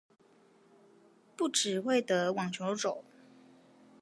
[1.37, 3.03] 不只會得網球肘